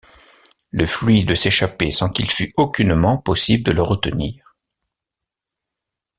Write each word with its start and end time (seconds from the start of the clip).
Le 0.71 0.87
fluide 0.87 1.35
s’échappait 1.35 1.91
sans 1.91 2.09
qu’il 2.09 2.31
fût 2.31 2.51
aucunement 2.57 3.19
possible 3.19 3.63
de 3.63 3.71
le 3.71 3.83
retenir. 3.83 4.57